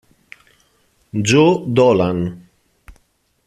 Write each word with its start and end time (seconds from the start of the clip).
Joe 1.27 1.63
Dolan 1.77 2.49